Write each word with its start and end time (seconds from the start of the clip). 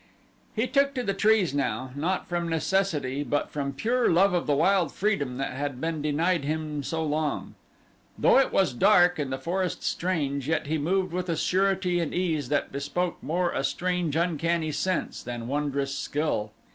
He 0.55 0.65
took 0.65 0.95
to 0.95 1.03
the 1.03 1.13
trees 1.13 1.53
now, 1.53 1.91
not 1.95 2.25
from 2.27 2.49
necessity 2.49 3.23
but 3.23 3.51
from 3.51 3.71
pure 3.71 4.09
love 4.09 4.33
of 4.33 4.47
the 4.47 4.55
wild 4.55 4.91
freedom 4.91 5.37
that 5.37 5.53
had 5.53 5.79
been 5.79 6.01
denied 6.01 6.43
him 6.43 6.81
so 6.81 7.03
long. 7.05 7.53
Though 8.17 8.39
it 8.39 8.51
was 8.51 8.73
dark 8.73 9.19
and 9.19 9.31
the 9.31 9.37
forest 9.37 9.83
strange 9.83 10.47
yet 10.47 10.65
he 10.65 10.79
moved 10.79 11.13
with 11.13 11.29
a 11.29 11.37
surety 11.37 11.99
and 11.99 12.15
ease 12.15 12.49
that 12.49 12.71
bespoke 12.71 13.21
more 13.21 13.51
a 13.51 13.63
strange 13.63 14.15
uncanny 14.15 14.71
sense 14.71 15.21
than 15.21 15.47
wondrous 15.47 15.95
skill. 15.95 16.51